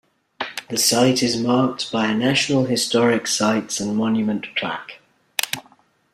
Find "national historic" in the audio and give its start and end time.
2.17-3.27